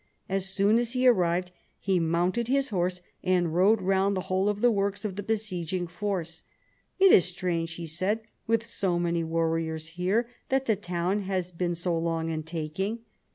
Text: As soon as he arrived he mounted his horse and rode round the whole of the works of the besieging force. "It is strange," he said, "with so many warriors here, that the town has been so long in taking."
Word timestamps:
As 0.27 0.49
soon 0.49 0.79
as 0.79 0.93
he 0.93 1.05
arrived 1.07 1.51
he 1.77 1.99
mounted 1.99 2.47
his 2.47 2.69
horse 2.69 3.01
and 3.23 3.53
rode 3.53 3.83
round 3.83 4.17
the 4.17 4.21
whole 4.21 4.49
of 4.49 4.61
the 4.61 4.71
works 4.71 5.05
of 5.05 5.15
the 5.15 5.21
besieging 5.21 5.85
force. 5.85 6.41
"It 6.97 7.11
is 7.11 7.25
strange," 7.25 7.73
he 7.73 7.85
said, 7.85 8.21
"with 8.47 8.65
so 8.65 8.97
many 8.97 9.23
warriors 9.23 9.89
here, 9.89 10.27
that 10.49 10.65
the 10.65 10.75
town 10.75 11.19
has 11.19 11.51
been 11.51 11.75
so 11.75 11.95
long 11.95 12.31
in 12.31 12.41
taking." 12.41 13.01